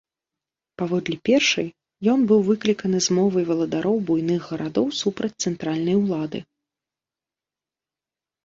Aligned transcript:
Паводле 0.81 1.17
першай, 1.29 1.67
ён 2.13 2.19
быў 2.31 2.41
выкліканы 2.49 2.97
змовай 3.07 3.43
валадароў 3.49 3.97
буйных 4.07 4.41
гарадоў 4.53 4.87
супраць 5.01 5.39
цэнтральнай 5.49 5.95
улады. 6.03 6.39